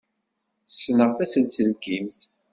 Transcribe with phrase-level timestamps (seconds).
[0.71, 2.19] Ssneɣ tasenselkimt.